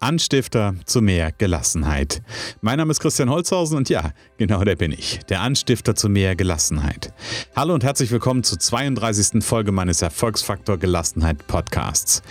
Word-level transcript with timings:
Anstifter 0.00 0.76
zu 0.84 1.02
mehr 1.02 1.32
Gelassenheit. 1.32 2.22
Mein 2.60 2.78
Name 2.78 2.92
ist 2.92 3.00
Christian 3.00 3.30
Holzhausen 3.30 3.76
und 3.76 3.88
ja, 3.88 4.12
genau 4.36 4.62
der 4.62 4.76
bin 4.76 4.92
ich, 4.92 5.18
der 5.28 5.40
Anstifter 5.40 5.96
zu 5.96 6.08
mehr 6.08 6.36
Gelassenheit. 6.36 7.12
Hallo 7.56 7.74
und 7.74 7.82
herzlich 7.82 8.12
willkommen 8.12 8.44
zur 8.44 8.60
32. 8.60 9.42
Folge 9.44 9.72
meines 9.72 10.00
Erfolgsfaktor 10.00 10.78
Gelassenheit 10.78 11.44
Podcasts. 11.48 12.22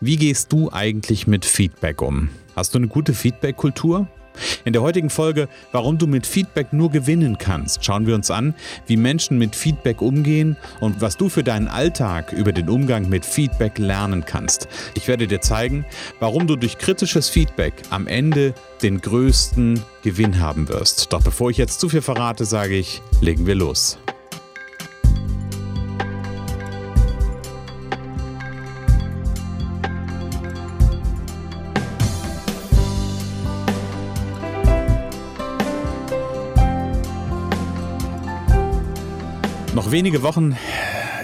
Wie 0.00 0.16
gehst 0.16 0.52
du 0.52 0.70
eigentlich 0.70 1.26
mit 1.26 1.44
Feedback 1.44 2.00
um? 2.00 2.28
Hast 2.54 2.74
du 2.74 2.78
eine 2.78 2.86
gute 2.86 3.12
Feedback-Kultur? 3.12 4.06
In 4.64 4.72
der 4.72 4.82
heutigen 4.82 5.10
Folge, 5.10 5.48
warum 5.72 5.98
du 5.98 6.06
mit 6.06 6.26
Feedback 6.26 6.72
nur 6.72 6.90
gewinnen 6.90 7.38
kannst, 7.38 7.84
schauen 7.84 8.06
wir 8.06 8.14
uns 8.14 8.30
an, 8.30 8.54
wie 8.86 8.96
Menschen 8.96 9.38
mit 9.38 9.56
Feedback 9.56 10.02
umgehen 10.02 10.56
und 10.80 11.00
was 11.00 11.16
du 11.16 11.28
für 11.28 11.44
deinen 11.44 11.68
Alltag 11.68 12.32
über 12.32 12.52
den 12.52 12.68
Umgang 12.68 13.08
mit 13.08 13.24
Feedback 13.24 13.78
lernen 13.78 14.24
kannst. 14.24 14.68
Ich 14.94 15.08
werde 15.08 15.26
dir 15.26 15.40
zeigen, 15.40 15.84
warum 16.20 16.46
du 16.46 16.56
durch 16.56 16.78
kritisches 16.78 17.28
Feedback 17.28 17.74
am 17.90 18.06
Ende 18.06 18.54
den 18.82 19.00
größten 19.00 19.80
Gewinn 20.02 20.40
haben 20.40 20.68
wirst. 20.68 21.12
Doch 21.12 21.22
bevor 21.22 21.50
ich 21.50 21.56
jetzt 21.56 21.80
zu 21.80 21.88
viel 21.88 22.02
verrate, 22.02 22.44
sage 22.44 22.76
ich, 22.76 23.02
legen 23.20 23.46
wir 23.46 23.54
los. 23.54 23.98
Noch 39.86 39.92
wenige 39.92 40.24
Wochen 40.24 40.56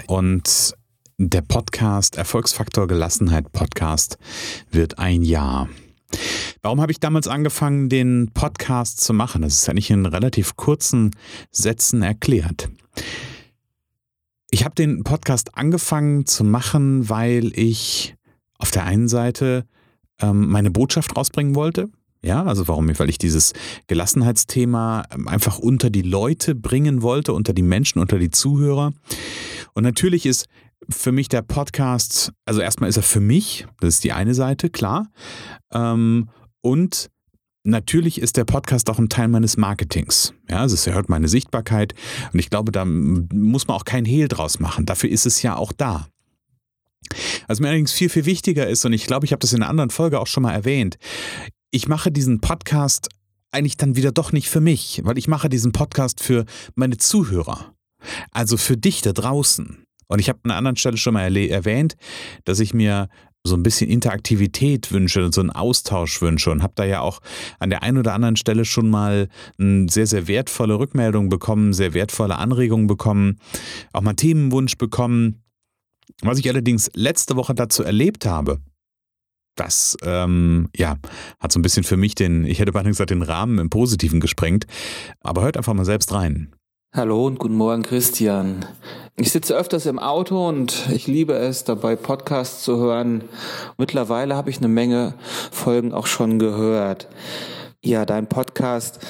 und 0.06 0.76
der 1.18 1.40
Podcast 1.40 2.14
Erfolgsfaktor 2.14 2.86
Gelassenheit 2.86 3.50
Podcast 3.50 4.18
wird 4.70 5.00
ein 5.00 5.22
Jahr. 5.22 5.68
Warum 6.62 6.80
habe 6.80 6.92
ich 6.92 7.00
damals 7.00 7.26
angefangen, 7.26 7.88
den 7.88 8.30
Podcast 8.32 9.00
zu 9.00 9.14
machen? 9.14 9.42
Das 9.42 9.54
ist 9.54 9.68
eigentlich 9.68 9.90
in 9.90 10.06
relativ 10.06 10.54
kurzen 10.54 11.10
Sätzen 11.50 12.02
erklärt. 12.02 12.70
Ich 14.50 14.64
habe 14.64 14.76
den 14.76 15.02
Podcast 15.02 15.56
angefangen 15.56 16.26
zu 16.26 16.44
machen, 16.44 17.08
weil 17.08 17.50
ich 17.58 18.14
auf 18.58 18.70
der 18.70 18.84
einen 18.84 19.08
Seite 19.08 19.66
ähm, 20.20 20.48
meine 20.48 20.70
Botschaft 20.70 21.16
rausbringen 21.16 21.56
wollte. 21.56 21.88
Ja, 22.24 22.44
also 22.44 22.68
warum? 22.68 22.96
Weil 22.98 23.08
ich 23.08 23.18
dieses 23.18 23.52
Gelassenheitsthema 23.88 25.04
ähm, 25.12 25.26
einfach 25.26 25.58
unter 25.58 25.90
die 25.90 26.02
Leute 26.02 26.54
bringen 26.54 27.02
wollte, 27.02 27.32
unter 27.32 27.52
die 27.52 27.62
Menschen, 27.62 27.98
unter 27.98 28.18
die 28.18 28.30
Zuhörer. 28.30 28.92
Und 29.74 29.82
natürlich 29.82 30.24
ist 30.26 30.46
für 30.88 31.12
mich 31.12 31.28
der 31.28 31.42
Podcast, 31.42 32.32
also 32.44 32.60
erstmal 32.60 32.88
ist 32.90 32.96
er 32.96 33.02
für 33.02 33.20
mich, 33.20 33.66
das 33.80 33.94
ist 33.94 34.04
die 34.04 34.12
eine 34.12 34.34
Seite, 34.34 34.70
klar. 34.70 35.08
Ähm, 35.72 36.28
und 36.60 37.10
Natürlich 37.64 38.20
ist 38.20 38.36
der 38.36 38.44
Podcast 38.44 38.90
auch 38.90 38.98
ein 38.98 39.08
Teil 39.08 39.28
meines 39.28 39.56
Marketings. 39.56 40.34
Ja, 40.50 40.58
also 40.58 40.74
es 40.74 40.84
erhöht 40.84 41.08
meine 41.08 41.28
Sichtbarkeit 41.28 41.94
und 42.32 42.40
ich 42.40 42.50
glaube, 42.50 42.72
da 42.72 42.84
muss 42.84 43.68
man 43.68 43.76
auch 43.76 43.84
kein 43.84 44.04
Hehl 44.04 44.26
draus 44.26 44.58
machen. 44.58 44.84
Dafür 44.84 45.10
ist 45.10 45.26
es 45.26 45.42
ja 45.42 45.54
auch 45.54 45.70
da. 45.70 46.08
Was 47.46 47.60
mir 47.60 47.68
allerdings 47.68 47.92
viel, 47.92 48.08
viel 48.08 48.26
wichtiger 48.26 48.66
ist, 48.66 48.84
und 48.84 48.92
ich 48.92 49.06
glaube, 49.06 49.26
ich 49.26 49.32
habe 49.32 49.38
das 49.38 49.52
in 49.52 49.62
einer 49.62 49.70
anderen 49.70 49.90
Folge 49.90 50.18
auch 50.18 50.26
schon 50.26 50.42
mal 50.42 50.52
erwähnt, 50.52 50.98
ich 51.72 51.88
mache 51.88 52.12
diesen 52.12 52.40
Podcast 52.40 53.08
eigentlich 53.50 53.76
dann 53.76 53.96
wieder 53.96 54.12
doch 54.12 54.30
nicht 54.30 54.48
für 54.48 54.60
mich, 54.60 55.00
weil 55.04 55.18
ich 55.18 55.26
mache 55.26 55.48
diesen 55.48 55.72
Podcast 55.72 56.22
für 56.22 56.44
meine 56.74 56.98
Zuhörer. 56.98 57.74
Also 58.30 58.56
für 58.56 58.76
dich 58.76 59.00
da 59.00 59.12
draußen. 59.12 59.84
Und 60.06 60.18
ich 60.18 60.28
habe 60.28 60.40
an 60.42 60.50
einer 60.50 60.58
anderen 60.58 60.76
Stelle 60.76 60.96
schon 60.98 61.14
mal 61.14 61.34
erwähnt, 61.36 61.96
dass 62.44 62.60
ich 62.60 62.74
mir 62.74 63.08
so 63.44 63.56
ein 63.56 63.62
bisschen 63.62 63.90
Interaktivität 63.90 64.92
wünsche, 64.92 65.30
so 65.32 65.40
einen 65.40 65.50
Austausch 65.50 66.20
wünsche 66.20 66.50
und 66.50 66.62
habe 66.62 66.74
da 66.76 66.84
ja 66.84 67.00
auch 67.00 67.20
an 67.58 67.70
der 67.70 67.82
einen 67.82 67.98
oder 67.98 68.12
anderen 68.12 68.36
Stelle 68.36 68.64
schon 68.64 68.88
mal 68.88 69.28
eine 69.58 69.88
sehr, 69.88 70.06
sehr 70.06 70.28
wertvolle 70.28 70.78
Rückmeldung 70.78 71.28
bekommen, 71.28 71.72
sehr 71.72 71.94
wertvolle 71.94 72.36
Anregungen 72.36 72.86
bekommen, 72.86 73.38
auch 73.92 74.02
mal 74.02 74.14
Themenwunsch 74.14 74.76
bekommen. 74.76 75.42
Was 76.20 76.38
ich 76.38 76.48
allerdings 76.48 76.90
letzte 76.94 77.36
Woche 77.36 77.54
dazu 77.54 77.82
erlebt 77.82 78.26
habe, 78.26 78.60
das 79.56 79.96
ähm, 80.02 80.68
ja, 80.76 80.96
hat 81.40 81.52
so 81.52 81.58
ein 81.58 81.62
bisschen 81.62 81.84
für 81.84 81.96
mich 81.96 82.14
den, 82.14 82.44
ich 82.44 82.58
hätte 82.58 82.72
beinahe 82.72 82.90
gesagt, 82.90 83.10
den 83.10 83.22
Rahmen 83.22 83.58
im 83.58 83.70
Positiven 83.70 84.20
gesprengt. 84.20 84.66
Aber 85.20 85.42
hört 85.42 85.56
einfach 85.56 85.74
mal 85.74 85.84
selbst 85.84 86.12
rein. 86.12 86.54
Hallo 86.94 87.26
und 87.26 87.38
guten 87.38 87.54
Morgen, 87.54 87.82
Christian. 87.82 88.66
Ich 89.16 89.32
sitze 89.32 89.56
öfters 89.56 89.86
im 89.86 89.98
Auto 89.98 90.46
und 90.46 90.88
ich 90.92 91.06
liebe 91.06 91.32
es, 91.34 91.64
dabei 91.64 91.96
Podcasts 91.96 92.64
zu 92.64 92.76
hören. 92.76 93.24
Mittlerweile 93.78 94.36
habe 94.36 94.50
ich 94.50 94.58
eine 94.58 94.68
Menge 94.68 95.14
Folgen 95.50 95.92
auch 95.92 96.06
schon 96.06 96.38
gehört. 96.38 97.08
Ja, 97.82 98.04
dein 98.04 98.28
Podcast, 98.28 99.00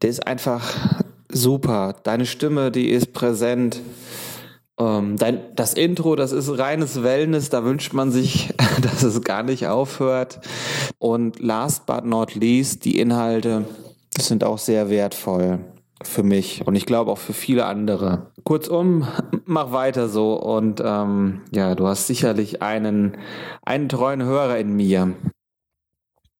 der 0.00 0.10
ist 0.10 0.26
einfach 0.26 0.72
super. 1.28 1.94
Deine 2.04 2.24
Stimme, 2.24 2.70
die 2.70 2.88
ist 2.88 3.12
präsent. 3.12 3.80
Ähm, 4.78 5.16
dein, 5.16 5.40
das 5.54 5.74
Intro, 5.74 6.16
das 6.16 6.32
ist 6.32 6.58
reines 6.58 7.02
Wellness, 7.02 7.48
da 7.48 7.64
wünscht 7.64 7.92
man 7.92 8.10
sich, 8.10 8.52
dass 8.82 9.02
es 9.02 9.22
gar 9.22 9.42
nicht 9.42 9.66
aufhört. 9.66 10.40
Und 10.98 11.40
last 11.40 11.86
but 11.86 12.04
not 12.04 12.34
least, 12.34 12.84
die 12.84 12.98
Inhalte 12.98 13.64
sind 14.18 14.44
auch 14.44 14.58
sehr 14.58 14.90
wertvoll 14.90 15.60
für 16.02 16.22
mich 16.22 16.66
und 16.66 16.74
ich 16.74 16.84
glaube 16.84 17.10
auch 17.10 17.18
für 17.18 17.32
viele 17.32 17.66
andere. 17.66 18.30
Kurzum, 18.44 19.06
mach 19.46 19.72
weiter 19.72 20.08
so 20.08 20.34
und 20.34 20.82
ähm, 20.84 21.40
ja, 21.52 21.74
du 21.74 21.86
hast 21.86 22.06
sicherlich 22.06 22.62
einen, 22.62 23.16
einen 23.64 23.88
treuen 23.88 24.22
Hörer 24.22 24.58
in 24.58 24.76
mir. 24.76 25.14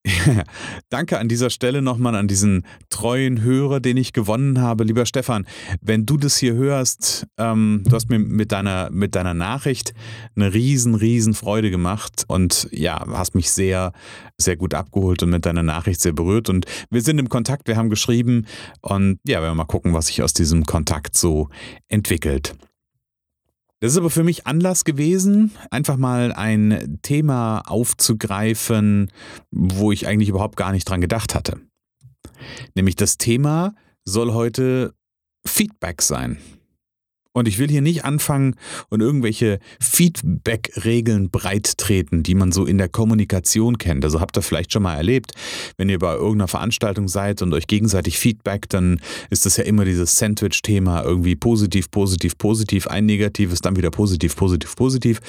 Danke 0.89 1.19
an 1.19 1.29
dieser 1.29 1.51
Stelle 1.51 1.83
nochmal 1.83 2.15
an 2.15 2.29
diesen 2.29 2.65
treuen 2.91 3.43
Hörer, 3.43 3.81
den 3.81 3.97
ich 3.97 4.13
gewonnen 4.13 4.61
habe. 4.61 4.85
Lieber 4.85 5.07
Stefan, 5.07 5.47
wenn 5.81 6.07
du 6.07 6.17
das 6.17 6.37
hier 6.37 6.55
hörst, 6.55 7.27
ähm, 7.39 7.83
du 7.85 7.95
hast 7.95 8.09
mir 8.09 8.19
mit 8.19 8.53
deiner, 8.53 8.91
mit 8.91 9.15
deiner 9.15 9.35
Nachricht 9.35 9.95
eine 10.37 10.55
riesen, 10.55 10.95
riesen 10.95 11.35
Freude 11.35 11.71
gemacht 11.71 12.25
und 12.29 12.69
ja, 12.71 13.05
hast 13.13 13.35
mich 13.35 13.51
sehr, 13.51 13.93
sehr 14.39 14.57
gut 14.57 14.75
abgeholt 14.75 15.23
und 15.23 15.31
mit 15.31 15.47
deiner 15.47 15.63
Nachricht 15.63 16.01
sehr 16.01 16.13
berührt. 16.13 16.49
Und 16.49 16.67
wir 16.91 17.03
sind 17.03 17.19
im 17.19 17.29
Kontakt, 17.29 17.69
wir 17.69 17.77
haben 17.77 17.91
geschrieben 17.91 18.47
und 18.81 19.19
ja, 19.27 19.41
werden 19.41 19.53
wir 19.53 19.63
mal 19.63 19.65
gucken, 19.65 19.93
was 19.93 20.07
sich 20.07 20.23
aus 20.23 20.33
diesem 20.33 20.65
Kontakt 20.65 21.17
so 21.17 21.49
entwickelt. 21.89 22.55
Das 23.81 23.93
ist 23.93 23.99
aber 23.99 24.11
für 24.11 24.25
mich 24.25 24.47
Anlass 24.47 24.85
gewesen, 24.85 25.53
einfach 25.71 25.97
mal 25.97 26.33
ein 26.33 26.99
Thema 27.03 27.61
aufzugreifen, 27.67 29.11
wo 29.51 29.93
ich 29.93 30.07
eigentlich 30.07 30.31
überhaupt 30.31 30.57
gar 30.57 30.73
nicht 30.73 30.89
dran 30.89 31.03
gedacht 31.03 31.35
hatte. 31.35 31.61
Nämlich 32.75 32.97
das 32.97 33.19
Thema 33.19 33.75
soll 34.05 34.33
heute 34.33 34.95
Feedback 35.47 36.01
sein. 36.01 36.39
Und 37.37 37.49
ich 37.49 37.59
will 37.59 37.69
hier 37.69 37.83
nicht 37.83 38.03
anfangen 38.07 38.55
und 38.89 39.03
irgendwelche 39.03 39.59
Feedback-Regeln 39.79 41.29
breit 41.29 41.77
treten, 41.77 42.23
die 42.23 42.35
man 42.35 42.51
so 42.51 42.65
in 42.65 42.79
der 42.79 42.89
Kommunikation 42.89 43.77
kennt. 43.77 44.07
Also 44.07 44.23
habt 44.23 44.39
ihr 44.39 44.43
vielleicht 44.43 44.73
schon 44.73 44.83
mal 44.83 44.95
erlebt, 44.95 45.33
wenn 45.77 45.91
ihr 45.91 45.99
bei 45.99 46.15
irgendeiner 46.15 46.49
Veranstaltung 46.49 47.09
seid 47.09 47.43
und 47.43 47.53
euch 47.53 47.67
gegenseitig 47.67 48.19
Feedback, 48.19 48.71
dann 48.71 49.03
ist 49.29 49.45
das 49.45 49.59
ja 49.59 49.65
immer 49.65 49.85
dieses 49.85 50.17
Sandwich-Thema, 50.17 51.03
irgendwie 51.03 51.37
positiv, 51.37 51.91
positiv, 51.91 52.39
positiv, 52.39 52.87
ein 52.87 53.05
negatives, 53.05 53.61
dann 53.61 53.77
wieder 53.77 53.91
positiv, 53.91 54.35
positiv, 54.35 54.75
positiv. 54.75 55.21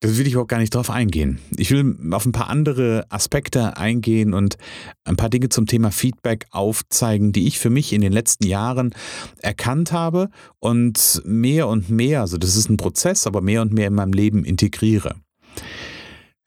Da 0.00 0.08
will 0.08 0.26
ich 0.26 0.32
überhaupt 0.32 0.50
gar 0.50 0.58
nicht 0.58 0.74
drauf 0.74 0.88
eingehen. 0.88 1.38
Ich 1.58 1.70
will 1.70 1.98
auf 2.12 2.24
ein 2.24 2.32
paar 2.32 2.48
andere 2.48 3.04
Aspekte 3.10 3.76
eingehen 3.76 4.32
und 4.32 4.56
ein 5.04 5.16
paar 5.16 5.28
Dinge 5.28 5.50
zum 5.50 5.66
Thema 5.66 5.90
Feedback 5.90 6.46
aufzeigen, 6.50 7.32
die 7.32 7.46
ich 7.46 7.58
für 7.58 7.68
mich 7.68 7.92
in 7.92 8.00
den 8.00 8.12
letzten 8.12 8.46
Jahren 8.46 8.94
erkannt 9.42 9.92
habe 9.92 10.30
und 10.60 11.20
mehr 11.42 11.68
und 11.68 11.90
mehr, 11.90 12.22
also 12.22 12.38
das 12.38 12.56
ist 12.56 12.70
ein 12.70 12.78
Prozess, 12.78 13.26
aber 13.26 13.42
mehr 13.42 13.60
und 13.60 13.74
mehr 13.74 13.88
in 13.88 13.94
meinem 13.94 14.14
Leben 14.14 14.44
integriere. 14.44 15.16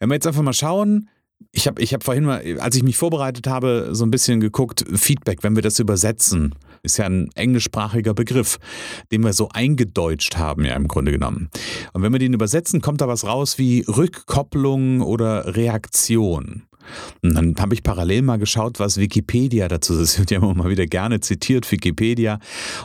Wenn 0.00 0.10
wir 0.10 0.14
jetzt 0.14 0.26
einfach 0.26 0.42
mal 0.42 0.52
schauen, 0.52 1.08
ich 1.52 1.66
habe 1.66 1.80
ich 1.80 1.94
hab 1.94 2.02
vorhin 2.02 2.24
mal, 2.24 2.42
als 2.60 2.76
ich 2.76 2.82
mich 2.82 2.96
vorbereitet 2.96 3.46
habe, 3.46 3.90
so 3.92 4.04
ein 4.04 4.10
bisschen 4.10 4.40
geguckt, 4.40 4.84
Feedback, 4.94 5.42
wenn 5.42 5.54
wir 5.54 5.62
das 5.62 5.78
übersetzen, 5.78 6.54
ist 6.82 6.96
ja 6.96 7.06
ein 7.06 7.30
englischsprachiger 7.34 8.14
Begriff, 8.14 8.58
den 9.12 9.22
wir 9.22 9.32
so 9.32 9.48
eingedeutscht 9.52 10.36
haben, 10.36 10.64
ja 10.64 10.74
im 10.74 10.88
Grunde 10.88 11.12
genommen. 11.12 11.50
Und 11.92 12.02
wenn 12.02 12.12
wir 12.12 12.18
den 12.18 12.34
übersetzen, 12.34 12.80
kommt 12.80 13.00
da 13.00 13.08
was 13.08 13.24
raus 13.24 13.58
wie 13.58 13.84
Rückkopplung 13.86 15.02
oder 15.02 15.56
Reaktion. 15.56 16.62
Und 17.22 17.34
dann 17.34 17.54
habe 17.58 17.74
ich 17.74 17.82
parallel 17.82 18.22
mal 18.22 18.38
geschaut, 18.38 18.78
was 18.78 18.98
Wikipedia 18.98 19.68
dazu 19.68 19.98
ist. 19.98 20.18
Wird 20.18 20.30
ja 20.30 20.38
immer 20.38 20.54
mal 20.54 20.70
wieder 20.70 20.86
gerne 20.86 21.20
zitiert, 21.20 21.70
Wikipedia. 21.70 22.38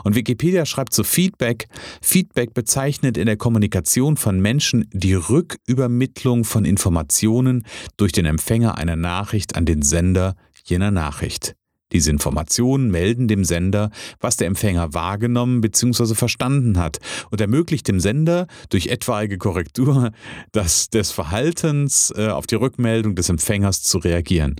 Und 0.04 0.16
Wikipedia 0.16 0.66
schreibt 0.66 0.94
zu 0.94 1.04
Feedback. 1.04 1.68
Feedback 2.02 2.54
bezeichnet 2.54 3.18
in 3.18 3.26
der 3.26 3.38
Kommunikation 3.38 4.18
von 4.18 4.40
Menschen 4.40 4.88
die 4.92 5.14
Rückübermittlung 5.14 6.44
von 6.44 6.66
Informationen 6.66 7.64
durch 7.98 8.12
den 8.12 8.26
Empfänger 8.26 8.78
einer 8.78 8.96
Nachricht 8.96 9.56
an 9.56 9.66
den 9.66 9.82
Sender 9.82 10.36
jener 10.64 10.92
Nachricht. 10.92 11.56
Diese 11.92 12.10
Informationen 12.10 12.92
melden 12.92 13.28
dem 13.28 13.44
Sender, 13.44 13.92
was 14.20 14.38
der 14.38 14.48
Empfänger 14.48 14.94
wahrgenommen 14.94 15.62
bzw. 15.62 16.16
verstanden 16.16 16.78
hat 16.78 17.00
und 17.30 17.42
ermöglicht 17.42 17.88
dem 17.88 18.00
Sender 18.00 18.48
durch 18.70 18.88
etwaige 18.88 19.38
Korrektur 19.38 20.12
das, 20.52 20.90
des 20.90 21.12
Verhaltens 21.12 22.14
äh, 22.16 22.30
auf 22.30 22.48
die 22.48 22.56
Rückmeldung 22.56 23.16
des 23.16 23.30
Empfängers 23.30 23.84
zu 23.84 23.98
reagieren. 23.98 24.56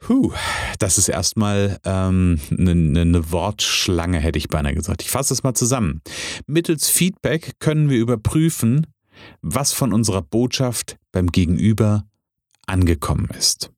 Puh, 0.00 0.32
das 0.78 0.96
ist 0.96 1.08
erstmal 1.08 1.78
ähm, 1.84 2.38
eine, 2.50 2.70
eine 2.70 3.04
ne 3.04 3.32
Wortschlange, 3.32 4.20
hätte 4.20 4.38
ich 4.38 4.48
beinahe 4.48 4.74
gesagt. 4.74 5.02
Ich 5.02 5.10
fasse 5.10 5.34
es 5.34 5.42
mal 5.42 5.54
zusammen. 5.54 6.02
Mittels 6.46 6.88
Feedback 6.88 7.58
können 7.58 7.90
wir 7.90 7.98
überprüfen, 7.98 8.86
was 9.42 9.72
von 9.72 9.92
unserer 9.92 10.22
Botschaft 10.22 10.98
beim 11.10 11.26
Gegenüber 11.26 12.04
angekommen 12.66 13.28
ist. 13.36 13.72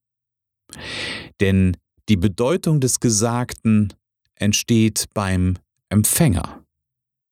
Denn 1.40 1.76
die 2.10 2.16
Bedeutung 2.16 2.80
des 2.80 2.98
Gesagten 2.98 3.94
entsteht 4.34 5.06
beim 5.14 5.54
Empfänger. 5.88 6.64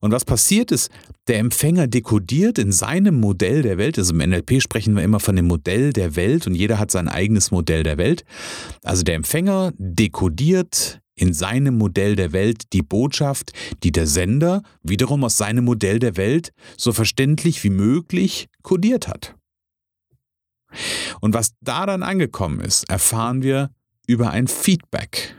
Und 0.01 0.13
was 0.13 0.25
passiert 0.25 0.71
ist, 0.71 0.91
der 1.27 1.41
Empfänger 1.41 1.89
dekodiert 1.89 2.59
in 2.59 2.71
seinem 2.71 3.19
Modell 3.19 3.63
der 3.63 3.77
Welt, 3.77 3.99
also 3.99 4.15
im 4.15 4.19
NLP 4.19 4.63
sprechen 4.63 4.95
wir 4.95 5.03
immer 5.03 5.19
von 5.19 5.35
dem 5.35 5.49
Modell 5.49 5.93
der 5.93 6.15
Welt 6.15 6.47
und 6.47 6.55
jeder 6.55 6.79
hat 6.79 6.93
sein 6.93 7.09
eigenes 7.09 7.51
Modell 7.51 7.83
der 7.83 7.99
Welt. 7.99 8.25
Also 8.85 9.03
der 9.03 9.17
Empfänger 9.17 9.73
dekodiert 9.79 11.01
in 11.17 11.35
seinem 11.35 11.77
Modell 11.77 12.15
der 12.15 12.31
Welt 12.33 12.73
die 12.73 12.83
Botschaft, 12.83 13.51
die 13.83 13.91
der 13.91 14.07
Sender 14.07 14.63
wiederum 14.85 15.25
aus 15.25 15.37
seinem 15.37 15.65
Modell 15.65 15.99
der 15.99 16.17
Welt 16.17 16.53
so 16.77 16.93
verständlich 16.93 17.65
wie 17.65 17.71
möglich 17.71 18.47
kodiert 18.63 19.09
hat. 19.09 19.35
Und 21.21 21.35
was 21.35 21.55
da 21.61 21.87
dann 21.87 22.05
angekommen 22.05 22.61
ist, 22.61 22.89
erfahren 22.89 23.43
wir 23.43 23.71
über 24.09 24.31
ein 24.31 24.49
Feedback. 24.49 25.37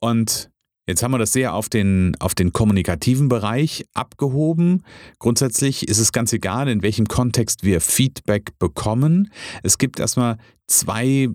Und 0.00 0.50
Jetzt 0.88 1.04
haben 1.04 1.12
wir 1.12 1.18
das 1.18 1.32
sehr 1.32 1.54
auf 1.54 1.68
den, 1.68 2.16
auf 2.18 2.34
den 2.34 2.52
kommunikativen 2.52 3.28
Bereich 3.28 3.84
abgehoben. 3.94 4.82
Grundsätzlich 5.20 5.86
ist 5.86 5.98
es 5.98 6.10
ganz 6.10 6.32
egal, 6.32 6.68
in 6.68 6.82
welchem 6.82 7.06
Kontext 7.06 7.62
wir 7.62 7.80
Feedback 7.80 8.58
bekommen. 8.58 9.30
Es 9.62 9.78
gibt 9.78 10.00
erstmal 10.00 10.36
zwei 10.66 11.28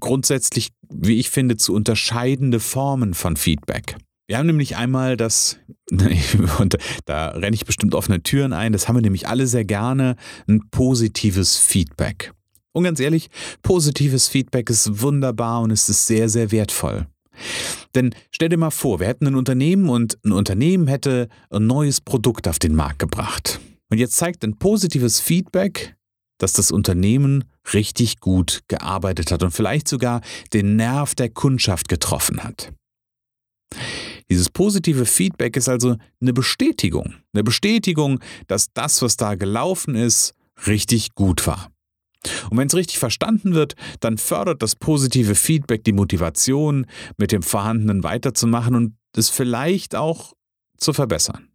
grundsätzlich, 0.00 0.70
wie 0.88 1.18
ich 1.18 1.28
finde, 1.28 1.58
zu 1.58 1.74
unterscheidende 1.74 2.58
Formen 2.58 3.12
von 3.12 3.36
Feedback. 3.36 3.96
Wir 4.26 4.38
haben 4.38 4.46
nämlich 4.46 4.76
einmal 4.76 5.18
das, 5.18 5.58
und 6.58 6.78
da 7.04 7.28
renne 7.28 7.54
ich 7.54 7.66
bestimmt 7.66 7.94
offene 7.94 8.22
Türen 8.22 8.54
ein, 8.54 8.72
das 8.72 8.88
haben 8.88 8.96
wir 8.96 9.02
nämlich 9.02 9.28
alle 9.28 9.46
sehr 9.46 9.64
gerne, 9.64 10.16
ein 10.48 10.70
positives 10.70 11.58
Feedback. 11.58 12.32
Und 12.74 12.84
ganz 12.84 12.98
ehrlich, 12.98 13.28
positives 13.62 14.26
Feedback 14.26 14.68
ist 14.68 15.00
wunderbar 15.00 15.62
und 15.62 15.70
es 15.70 15.88
ist 15.88 16.06
sehr, 16.06 16.28
sehr 16.28 16.50
wertvoll. 16.50 17.06
Denn 17.94 18.14
stell 18.30 18.48
dir 18.48 18.56
mal 18.56 18.70
vor, 18.70 19.00
wir 19.00 19.06
hätten 19.06 19.26
ein 19.26 19.36
Unternehmen 19.36 19.88
und 19.88 20.18
ein 20.24 20.32
Unternehmen 20.32 20.88
hätte 20.88 21.28
ein 21.50 21.66
neues 21.66 22.00
Produkt 22.00 22.48
auf 22.48 22.58
den 22.58 22.74
Markt 22.74 22.98
gebracht. 22.98 23.60
Und 23.90 23.98
jetzt 23.98 24.16
zeigt 24.16 24.44
ein 24.44 24.58
positives 24.58 25.20
Feedback, 25.20 25.94
dass 26.38 26.52
das 26.52 26.72
Unternehmen 26.72 27.44
richtig 27.72 28.18
gut 28.18 28.62
gearbeitet 28.66 29.30
hat 29.30 29.42
und 29.44 29.52
vielleicht 29.52 29.86
sogar 29.86 30.20
den 30.52 30.74
Nerv 30.76 31.14
der 31.14 31.28
Kundschaft 31.30 31.88
getroffen 31.88 32.42
hat. 32.42 32.72
Dieses 34.30 34.50
positive 34.50 35.06
Feedback 35.06 35.56
ist 35.56 35.68
also 35.68 35.96
eine 36.20 36.32
Bestätigung. 36.32 37.14
Eine 37.32 37.44
Bestätigung, 37.44 38.20
dass 38.48 38.72
das, 38.72 39.00
was 39.02 39.16
da 39.16 39.36
gelaufen 39.36 39.94
ist, 39.94 40.34
richtig 40.66 41.14
gut 41.14 41.46
war. 41.46 41.73
Und 42.50 42.58
wenn 42.58 42.66
es 42.66 42.74
richtig 42.74 42.98
verstanden 42.98 43.54
wird, 43.54 43.74
dann 44.00 44.18
fördert 44.18 44.62
das 44.62 44.76
positive 44.76 45.34
Feedback 45.34 45.84
die 45.84 45.92
Motivation, 45.92 46.86
mit 47.18 47.32
dem 47.32 47.42
Vorhandenen 47.42 48.02
weiterzumachen 48.02 48.74
und 48.74 48.96
es 49.16 49.30
vielleicht 49.30 49.94
auch 49.94 50.32
zu 50.76 50.92
verbessern. 50.92 51.48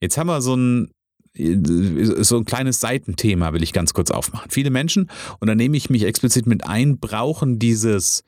Jetzt 0.00 0.16
haben 0.16 0.28
wir 0.28 0.40
so 0.40 0.54
ein, 0.54 0.90
so 1.34 2.38
ein 2.38 2.44
kleines 2.44 2.80
Seitenthema, 2.80 3.52
will 3.52 3.62
ich 3.62 3.72
ganz 3.72 3.94
kurz 3.94 4.10
aufmachen. 4.10 4.50
Viele 4.50 4.70
Menschen, 4.70 5.10
und 5.40 5.48
da 5.48 5.54
nehme 5.54 5.76
ich 5.76 5.90
mich 5.90 6.04
explizit 6.04 6.46
mit 6.46 6.66
ein, 6.66 6.98
brauchen 6.98 7.58
dieses 7.58 8.24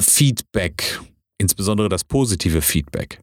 Feedback, 0.00 1.00
insbesondere 1.38 1.88
das 1.88 2.04
positive 2.04 2.62
Feedback. 2.62 3.20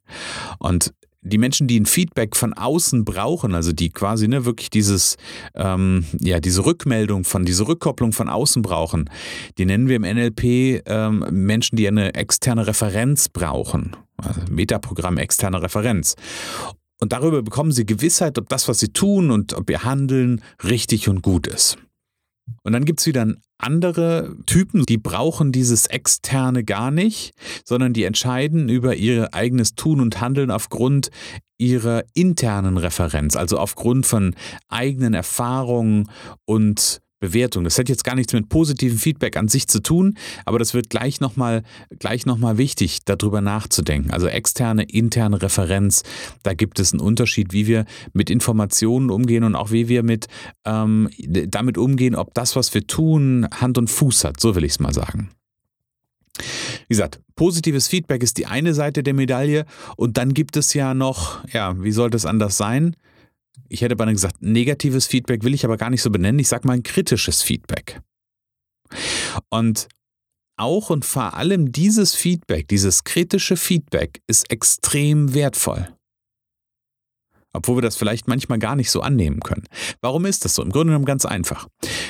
Und 0.59 0.93
die 1.27 1.37
Menschen, 1.37 1.67
die 1.67 1.79
ein 1.79 1.85
Feedback 1.85 2.35
von 2.35 2.53
außen 2.53 3.05
brauchen, 3.05 3.55
also 3.55 3.71
die 3.71 3.89
quasi 3.89 4.27
ne, 4.27 4.45
wirklich 4.45 4.69
dieses, 4.69 5.17
ähm, 5.55 6.05
ja, 6.19 6.39
diese 6.39 6.65
Rückmeldung 6.65 7.23
von, 7.23 7.45
diese 7.45 7.67
Rückkopplung 7.67 8.13
von 8.13 8.29
außen 8.29 8.61
brauchen, 8.61 9.09
die 9.57 9.65
nennen 9.65 9.87
wir 9.87 9.97
im 9.97 10.03
NLP 10.03 10.83
ähm, 10.85 11.25
Menschen, 11.31 11.75
die 11.75 11.87
eine 11.87 12.13
externe 12.15 12.67
Referenz 12.67 13.29
brauchen. 13.29 13.95
Also 14.17 14.41
Metaprogramm 14.49 15.17
externe 15.17 15.61
Referenz. 15.61 16.15
Und 16.99 17.13
darüber 17.13 17.43
bekommen 17.43 17.71
sie 17.71 17.85
Gewissheit, 17.85 18.39
ob 18.39 18.49
das, 18.49 18.67
was 18.67 18.79
sie 18.79 18.89
tun 18.89 19.29
und 19.29 19.53
ob 19.53 19.69
ihr 19.69 19.83
Handeln 19.83 20.41
richtig 20.63 21.09
und 21.09 21.21
gut 21.21 21.45
ist. 21.45 21.77
Und 22.63 22.73
dann 22.73 22.85
gibt 22.85 23.01
es 23.01 23.05
wieder 23.05 23.35
andere 23.57 24.35
Typen, 24.45 24.85
die 24.85 24.97
brauchen 24.97 25.51
dieses 25.51 25.87
Externe 25.87 26.63
gar 26.63 26.91
nicht, 26.91 27.33
sondern 27.65 27.93
die 27.93 28.03
entscheiden 28.03 28.69
über 28.69 28.95
ihr 28.95 29.33
eigenes 29.33 29.75
Tun 29.75 29.99
und 29.99 30.21
Handeln 30.21 30.51
aufgrund 30.51 31.09
ihrer 31.57 32.03
internen 32.13 32.77
Referenz, 32.77 33.35
also 33.35 33.57
aufgrund 33.57 34.05
von 34.05 34.35
eigenen 34.69 35.13
Erfahrungen 35.13 36.09
und 36.45 37.01
Bewertung. 37.19 37.63
Das 37.63 37.77
hat 37.79 37.89
jetzt 37.89 38.03
gar 38.03 38.15
nichts 38.15 38.33
mit 38.33 38.49
positivem 38.49 38.97
Feedback 38.97 39.37
an 39.37 39.47
sich 39.47 39.67
zu 39.67 39.81
tun, 39.81 40.17
aber 40.45 40.59
das 40.59 40.73
wird 40.73 40.89
gleich 40.89 41.19
nochmal 41.19 41.63
gleich 41.99 42.25
noch 42.25 42.37
mal 42.37 42.57
wichtig, 42.57 42.99
darüber 43.05 43.41
nachzudenken. 43.41 44.11
Also 44.11 44.27
externe, 44.27 44.83
interne 44.83 45.41
Referenz, 45.41 46.03
da 46.43 46.53
gibt 46.53 46.79
es 46.79 46.93
einen 46.93 47.01
Unterschied, 47.01 47.53
wie 47.53 47.67
wir 47.67 47.85
mit 48.13 48.29
Informationen 48.29 49.09
umgehen 49.09 49.43
und 49.43 49.55
auch 49.55 49.71
wie 49.71 49.87
wir 49.87 50.03
mit 50.03 50.27
ähm, 50.65 51.09
damit 51.47 51.77
umgehen, 51.77 52.15
ob 52.15 52.33
das, 52.33 52.55
was 52.55 52.73
wir 52.73 52.85
tun, 52.85 53.47
Hand 53.51 53.77
und 53.77 53.89
Fuß 53.89 54.23
hat. 54.23 54.39
So 54.39 54.55
will 54.55 54.63
ich 54.63 54.73
es 54.73 54.79
mal 54.79 54.93
sagen. 54.93 55.29
Wie 56.87 56.93
gesagt, 56.93 57.19
positives 57.35 57.87
Feedback 57.87 58.21
ist 58.21 58.37
die 58.37 58.45
eine 58.45 58.73
Seite 58.73 59.01
der 59.01 59.13
Medaille 59.13 59.65
und 59.95 60.17
dann 60.17 60.33
gibt 60.33 60.55
es 60.55 60.73
ja 60.73 60.93
noch, 60.93 61.43
ja, 61.51 61.81
wie 61.81 61.91
sollte 61.91 62.15
es 62.15 62.25
anders 62.25 62.57
sein? 62.57 62.95
Ich 63.69 63.81
hätte 63.81 63.95
beinahe 63.95 64.13
gesagt, 64.13 64.41
negatives 64.41 65.07
Feedback 65.07 65.43
will 65.43 65.53
ich 65.53 65.65
aber 65.65 65.77
gar 65.77 65.89
nicht 65.89 66.01
so 66.01 66.09
benennen. 66.09 66.39
Ich 66.39 66.47
sage 66.47 66.67
mal 66.67 66.73
ein 66.73 66.83
kritisches 66.83 67.41
Feedback. 67.41 68.01
Und 69.49 69.87
auch 70.57 70.89
und 70.89 71.05
vor 71.05 71.35
allem 71.35 71.71
dieses 71.71 72.15
Feedback, 72.15 72.67
dieses 72.67 73.03
kritische 73.03 73.57
Feedback 73.57 74.21
ist 74.27 74.49
extrem 74.51 75.33
wertvoll. 75.33 75.89
Obwohl 77.53 77.77
wir 77.77 77.81
das 77.81 77.95
vielleicht 77.95 78.27
manchmal 78.27 78.59
gar 78.59 78.75
nicht 78.75 78.91
so 78.91 79.01
annehmen 79.01 79.39
können. 79.39 79.63
Warum 80.01 80.25
ist 80.25 80.45
das 80.45 80.55
so? 80.55 80.63
Im 80.63 80.71
Grunde 80.71 80.91
genommen 80.91 81.05
ganz 81.05 81.25
einfach. 81.25 81.67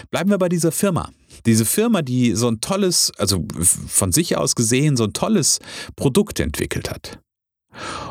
Bleiben 0.09 0.29
wir 0.29 0.37
bei 0.37 0.49
dieser 0.49 0.71
Firma. 0.71 1.11
Diese 1.45 1.65
Firma, 1.65 2.01
die 2.01 2.33
so 2.33 2.49
ein 2.49 2.59
tolles, 2.59 3.11
also 3.17 3.45
von 3.87 4.11
sich 4.11 4.35
aus 4.37 4.55
gesehen, 4.55 4.97
so 4.97 5.05
ein 5.05 5.13
tolles 5.13 5.59
Produkt 5.95 6.39
entwickelt 6.39 6.89
hat. 6.89 7.19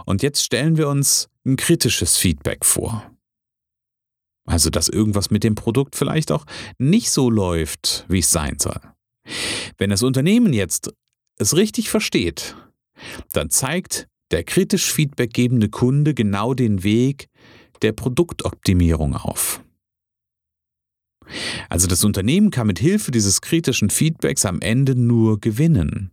Und 0.04 0.22
jetzt 0.22 0.44
stellen 0.44 0.76
wir 0.76 0.88
uns 0.88 1.28
ein 1.44 1.56
kritisches 1.56 2.16
Feedback 2.16 2.64
vor. 2.64 3.15
Also, 4.46 4.70
dass 4.70 4.88
irgendwas 4.88 5.30
mit 5.30 5.44
dem 5.44 5.54
Produkt 5.54 5.96
vielleicht 5.96 6.30
auch 6.32 6.46
nicht 6.78 7.10
so 7.10 7.30
läuft, 7.30 8.06
wie 8.08 8.20
es 8.20 8.30
sein 8.30 8.56
soll. 8.58 8.80
Wenn 9.76 9.90
das 9.90 10.02
Unternehmen 10.02 10.52
jetzt 10.52 10.92
es 11.38 11.56
richtig 11.56 11.90
versteht, 11.90 12.56
dann 13.32 13.50
zeigt 13.50 14.08
der 14.30 14.44
kritisch 14.44 14.92
Feedback 14.92 15.34
gebende 15.34 15.68
Kunde 15.68 16.14
genau 16.14 16.54
den 16.54 16.82
Weg 16.82 17.28
der 17.82 17.92
Produktoptimierung 17.92 19.14
auf. 19.14 19.62
Also 21.68 21.88
das 21.88 22.04
Unternehmen 22.04 22.50
kann 22.50 22.68
mit 22.68 22.78
Hilfe 22.78 23.10
dieses 23.10 23.40
kritischen 23.40 23.90
Feedbacks 23.90 24.44
am 24.44 24.60
Ende 24.60 24.94
nur 24.94 25.40
gewinnen. 25.40 26.12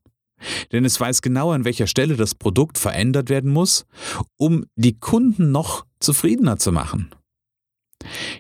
Denn 0.72 0.84
es 0.84 1.00
weiß 1.00 1.22
genau, 1.22 1.52
an 1.52 1.66
welcher 1.66 1.88
Stelle 1.88 2.18
das 2.18 2.36
Produkt 2.36 2.78
verändert 2.78 3.30
werden 3.30 3.52
muss, 3.52 3.86
um 4.38 4.66
die 4.76 5.00
Kunden 5.00 5.52
noch 5.52 5.86
zufriedener 6.00 6.58
zu 6.58 6.72
machen. 6.72 7.12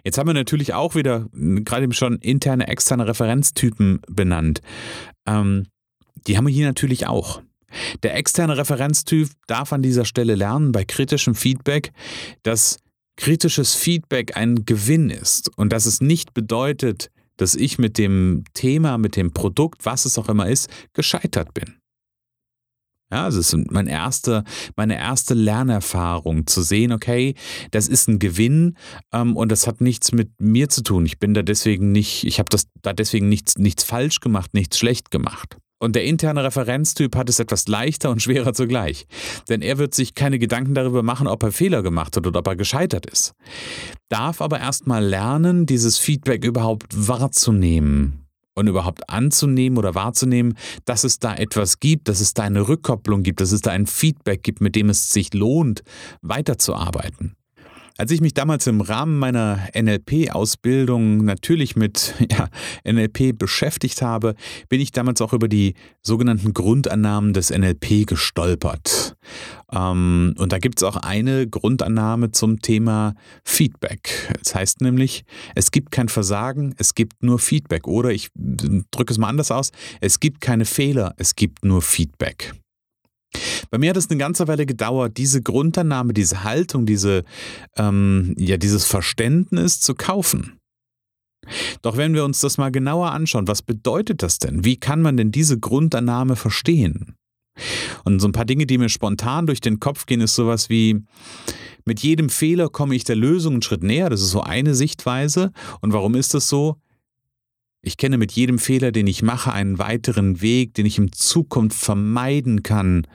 Jetzt 0.03 0.17
haben 0.17 0.27
wir 0.27 0.33
natürlich 0.33 0.73
auch 0.73 0.95
wieder 0.95 1.27
gerade 1.33 1.83
eben 1.83 1.93
schon 1.93 2.17
interne, 2.17 2.67
externe 2.67 3.07
Referenztypen 3.07 4.01
benannt. 4.07 4.61
Ähm, 5.25 5.67
die 6.27 6.37
haben 6.37 6.47
wir 6.47 6.53
hier 6.53 6.67
natürlich 6.67 7.07
auch. 7.07 7.41
Der 8.03 8.15
externe 8.15 8.57
Referenztyp 8.57 9.29
darf 9.47 9.73
an 9.73 9.81
dieser 9.81 10.05
Stelle 10.05 10.35
lernen 10.35 10.71
bei 10.71 10.85
kritischem 10.85 11.35
Feedback, 11.35 11.91
dass 12.43 12.77
kritisches 13.15 13.75
Feedback 13.75 14.37
ein 14.37 14.65
Gewinn 14.65 15.09
ist 15.09 15.55
und 15.57 15.73
dass 15.73 15.85
es 15.85 16.01
nicht 16.01 16.33
bedeutet, 16.33 17.09
dass 17.37 17.55
ich 17.55 17.79
mit 17.79 17.97
dem 17.97 18.43
Thema, 18.53 18.97
mit 18.97 19.15
dem 19.15 19.33
Produkt, 19.33 19.85
was 19.85 20.05
es 20.05 20.17
auch 20.17 20.29
immer 20.29 20.47
ist, 20.47 20.69
gescheitert 20.93 21.53
bin. 21.53 21.75
Ja, 23.13 23.25
also 23.25 23.39
es 23.39 23.53
ist 23.53 23.71
mein 23.71 23.85
erste, 23.85 24.43
meine 24.75 24.97
erste 24.97 25.35
Lernerfahrung, 25.35 26.47
zu 26.47 26.63
sehen, 26.63 26.91
okay, 26.91 27.35
das 27.69 27.87
ist 27.87 28.07
ein 28.07 28.17
Gewinn 28.17 28.75
ähm, 29.11 29.37
und 29.37 29.51
das 29.51 29.67
hat 29.67 29.81
nichts 29.81 30.13
mit 30.13 30.31
mir 30.39 30.67
zu 30.67 30.81
tun. 30.81 31.05
Ich 31.05 31.19
bin 31.19 31.35
da 31.35 31.43
deswegen 31.43 31.91
nicht, 31.91 32.23
ich 32.23 32.39
habe 32.39 32.49
das 32.49 32.65
da 32.81 32.91
deswegen 32.91 33.29
nichts, 33.29 33.59
nichts 33.59 33.83
falsch 33.83 34.19
gemacht, 34.19 34.55
nichts 34.55 34.79
schlecht 34.79 35.11
gemacht. 35.11 35.57
Und 35.77 35.95
der 35.95 36.05
interne 36.05 36.43
Referenztyp 36.43 37.15
hat 37.15 37.29
es 37.29 37.37
etwas 37.37 37.67
leichter 37.67 38.09
und 38.09 38.19
schwerer 38.23 38.55
zugleich. 38.55 39.05
Denn 39.47 39.61
er 39.61 39.77
wird 39.77 39.93
sich 39.93 40.15
keine 40.15 40.39
Gedanken 40.39 40.73
darüber 40.73 41.03
machen, 41.03 41.27
ob 41.27 41.43
er 41.43 41.51
Fehler 41.51 41.83
gemacht 41.83 42.17
hat 42.17 42.25
oder 42.25 42.39
ob 42.39 42.47
er 42.47 42.55
gescheitert 42.55 43.05
ist. 43.05 43.35
Darf 44.09 44.41
aber 44.41 44.59
erstmal 44.59 45.05
lernen, 45.05 45.67
dieses 45.67 45.99
Feedback 45.99 46.43
überhaupt 46.45 46.87
wahrzunehmen 46.95 48.22
und 48.55 48.67
überhaupt 48.67 49.09
anzunehmen 49.09 49.77
oder 49.77 49.95
wahrzunehmen, 49.95 50.57
dass 50.85 51.03
es 51.03 51.19
da 51.19 51.35
etwas 51.35 51.79
gibt, 51.79 52.07
dass 52.07 52.19
es 52.19 52.33
da 52.33 52.43
eine 52.43 52.67
Rückkopplung 52.67 53.23
gibt, 53.23 53.41
dass 53.41 53.51
es 53.51 53.61
da 53.61 53.71
ein 53.71 53.87
Feedback 53.87 54.43
gibt, 54.43 54.61
mit 54.61 54.75
dem 54.75 54.89
es 54.89 55.09
sich 55.09 55.33
lohnt, 55.33 55.83
weiterzuarbeiten. 56.21 57.35
Als 57.97 58.09
ich 58.09 58.21
mich 58.21 58.33
damals 58.33 58.65
im 58.65 58.81
Rahmen 58.81 59.19
meiner 59.19 59.67
NLP-Ausbildung 59.77 61.23
natürlich 61.25 61.75
mit 61.75 62.15
ja, 62.31 62.49
NLP 62.91 63.37
beschäftigt 63.37 64.01
habe, 64.01 64.35
bin 64.67 64.81
ich 64.81 64.91
damals 64.91 65.21
auch 65.21 65.31
über 65.31 65.47
die 65.47 65.75
sogenannten 66.01 66.53
Grundannahmen 66.53 67.33
des 67.33 67.51
NLP 67.51 68.07
gestolpert. 68.07 69.15
Ähm, 69.71 70.33
und 70.37 70.51
da 70.51 70.57
gibt 70.57 70.79
es 70.79 70.83
auch 70.83 70.97
eine 70.97 71.47
Grundannahme 71.47 72.31
zum 72.31 72.61
Thema 72.61 73.13
Feedback. 73.43 74.33
Das 74.39 74.55
heißt 74.55 74.81
nämlich, 74.81 75.23
es 75.53 75.69
gibt 75.69 75.91
kein 75.91 76.09
Versagen, 76.09 76.73
es 76.77 76.95
gibt 76.95 77.21
nur 77.21 77.37
Feedback. 77.37 77.87
Oder 77.87 78.09
ich 78.09 78.29
drücke 78.35 79.13
es 79.13 79.19
mal 79.19 79.29
anders 79.29 79.51
aus, 79.51 79.71
es 80.01 80.19
gibt 80.19 80.41
keine 80.41 80.65
Fehler, 80.65 81.13
es 81.17 81.35
gibt 81.35 81.63
nur 81.63 81.83
Feedback. 81.83 82.53
Bei 83.69 83.77
mir 83.77 83.89
hat 83.89 83.97
es 83.97 84.09
eine 84.09 84.17
ganze 84.17 84.47
Weile 84.47 84.65
gedauert, 84.65 85.17
diese 85.17 85.41
Grundannahme, 85.41 86.13
diese 86.13 86.43
Haltung, 86.43 86.85
diese, 86.85 87.23
ähm, 87.77 88.35
ja, 88.37 88.57
dieses 88.57 88.85
Verständnis 88.85 89.79
zu 89.79 89.95
kaufen. 89.95 90.59
Doch 91.81 91.97
wenn 91.97 92.13
wir 92.13 92.23
uns 92.23 92.39
das 92.39 92.57
mal 92.57 92.71
genauer 92.71 93.11
anschauen, 93.11 93.47
was 93.47 93.61
bedeutet 93.61 94.23
das 94.23 94.39
denn? 94.39 94.63
Wie 94.63 94.77
kann 94.77 95.01
man 95.01 95.17
denn 95.17 95.31
diese 95.31 95.59
Grundannahme 95.59 96.35
verstehen? 96.35 97.15
Und 98.03 98.19
so 98.19 98.27
ein 98.27 98.31
paar 98.31 98.45
Dinge, 98.45 98.65
die 98.65 98.77
mir 98.77 98.89
spontan 98.89 99.45
durch 99.45 99.61
den 99.61 99.79
Kopf 99.79 100.05
gehen, 100.05 100.21
ist 100.21 100.35
sowas 100.35 100.69
wie, 100.69 101.03
mit 101.85 101.99
jedem 101.99 102.29
Fehler 102.29 102.69
komme 102.69 102.95
ich 102.95 103.03
der 103.03 103.15
Lösung 103.15 103.53
einen 103.53 103.61
Schritt 103.61 103.83
näher. 103.83 104.09
Das 104.09 104.21
ist 104.21 104.31
so 104.31 104.41
eine 104.41 104.73
Sichtweise. 104.73 105.51
Und 105.81 105.93
warum 105.93 106.15
ist 106.15 106.33
das 106.33 106.47
so? 106.47 106.77
Ich 107.85 107.97
kenne 107.97 108.17
mit 108.17 108.31
jedem 108.31 108.59
Fehler, 108.59 108.93
den 108.93 109.07
ich 109.07 109.23
mache, 109.23 109.51
einen 109.51 109.77
weiteren 109.77 110.39
Weg, 110.41 110.73
den 110.73 110.85
ich 110.85 110.97
in 110.97 111.11
Zukunft 111.11 111.77
vermeiden 111.77 112.63
kann 112.63 113.05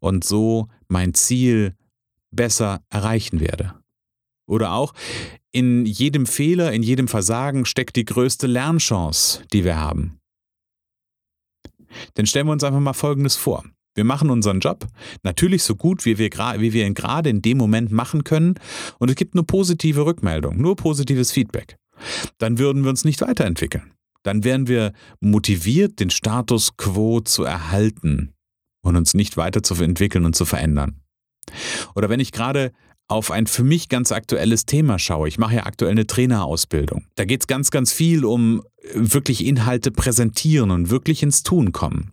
und 0.00 0.24
so 0.24 0.68
mein 0.88 1.12
Ziel 1.12 1.74
besser 2.30 2.82
erreichen 2.88 3.38
werde. 3.38 3.74
Oder 4.46 4.72
auch, 4.72 4.94
in 5.52 5.84
jedem 5.84 6.24
Fehler, 6.24 6.72
in 6.72 6.82
jedem 6.82 7.06
Versagen 7.06 7.66
steckt 7.66 7.96
die 7.96 8.06
größte 8.06 8.46
Lernchance, 8.46 9.42
die 9.52 9.62
wir 9.62 9.76
haben. 9.76 10.18
Denn 12.16 12.26
stellen 12.26 12.46
wir 12.46 12.52
uns 12.52 12.64
einfach 12.64 12.80
mal 12.80 12.94
Folgendes 12.94 13.36
vor. 13.36 13.62
Wir 13.94 14.04
machen 14.04 14.30
unseren 14.30 14.60
Job 14.60 14.86
natürlich 15.22 15.62
so 15.62 15.76
gut, 15.76 16.06
wie 16.06 16.16
wir, 16.16 16.30
wie 16.30 16.72
wir 16.72 16.86
ihn 16.86 16.94
gerade 16.94 17.28
in 17.28 17.42
dem 17.42 17.58
Moment 17.58 17.92
machen 17.92 18.24
können 18.24 18.54
und 18.98 19.10
es 19.10 19.16
gibt 19.16 19.34
nur 19.34 19.46
positive 19.46 20.06
Rückmeldung, 20.06 20.56
nur 20.56 20.76
positives 20.76 21.30
Feedback. 21.30 21.76
Dann 22.38 22.58
würden 22.58 22.84
wir 22.84 22.90
uns 22.90 23.04
nicht 23.04 23.20
weiterentwickeln 23.20 23.94
dann 24.24 24.42
wären 24.42 24.66
wir 24.66 24.92
motiviert, 25.20 26.00
den 26.00 26.10
Status 26.10 26.76
quo 26.76 27.20
zu 27.20 27.44
erhalten 27.44 28.34
und 28.82 28.96
uns 28.96 29.14
nicht 29.14 29.36
weiter 29.36 29.62
zu 29.62 29.74
entwickeln 29.74 30.24
und 30.24 30.34
zu 30.34 30.44
verändern. 30.44 31.00
Oder 31.94 32.08
wenn 32.08 32.20
ich 32.20 32.32
gerade 32.32 32.72
auf 33.06 33.30
ein 33.30 33.46
für 33.46 33.64
mich 33.64 33.88
ganz 33.88 34.12
aktuelles 34.12 34.66
Thema 34.66 34.98
schaue. 34.98 35.28
Ich 35.28 35.38
mache 35.38 35.56
ja 35.56 35.66
aktuell 35.66 35.90
eine 35.90 36.06
Trainerausbildung. 36.06 37.04
Da 37.16 37.24
geht 37.24 37.42
es 37.42 37.46
ganz, 37.46 37.70
ganz 37.70 37.92
viel 37.92 38.24
um 38.24 38.62
wirklich 38.94 39.44
Inhalte 39.44 39.90
präsentieren 39.90 40.70
und 40.70 40.90
wirklich 40.90 41.22
ins 41.22 41.42
Tun 41.42 41.72
kommen. 41.72 42.12